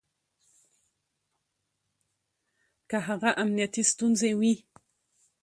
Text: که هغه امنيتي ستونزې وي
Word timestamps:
که 2.89 2.97
هغه 3.07 3.29
امنيتي 3.43 3.83
ستونزې 3.91 4.31
وي 4.39 4.55